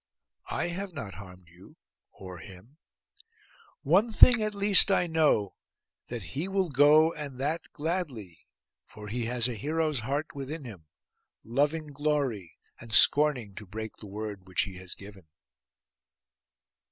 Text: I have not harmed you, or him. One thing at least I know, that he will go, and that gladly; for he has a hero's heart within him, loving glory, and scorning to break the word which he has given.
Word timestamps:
I 0.49 0.69
have 0.69 0.93
not 0.93 1.13
harmed 1.13 1.47
you, 1.49 1.77
or 2.09 2.39
him. 2.39 2.77
One 3.83 4.11
thing 4.11 4.41
at 4.41 4.55
least 4.55 4.89
I 4.89 5.05
know, 5.05 5.53
that 6.07 6.23
he 6.33 6.47
will 6.47 6.69
go, 6.69 7.13
and 7.13 7.39
that 7.39 7.71
gladly; 7.71 8.47
for 8.87 9.09
he 9.09 9.25
has 9.25 9.47
a 9.47 9.53
hero's 9.53 9.99
heart 9.99 10.33
within 10.33 10.65
him, 10.65 10.87
loving 11.43 11.85
glory, 11.85 12.57
and 12.79 12.91
scorning 12.91 13.53
to 13.53 13.67
break 13.67 13.97
the 13.97 14.07
word 14.07 14.47
which 14.47 14.63
he 14.63 14.77
has 14.77 14.95
given. 14.95 15.27